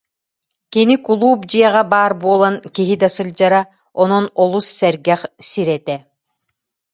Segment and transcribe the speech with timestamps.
[0.71, 3.61] Кини кулууп дьиэҕэ баар буолан киһи да сылдьара,
[4.01, 5.97] онон олус сэргэх сир этэ